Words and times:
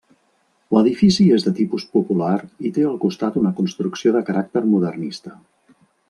L'edifici 0.75 1.25
és 1.33 1.43
de 1.47 1.51
tipus 1.59 1.83
popular 1.97 2.31
i 2.69 2.71
té 2.77 2.85
al 2.91 2.95
costat 3.03 3.37
una 3.41 3.51
construcció 3.59 4.15
de 4.15 4.23
caràcter 4.31 4.63
modernista. 4.71 5.35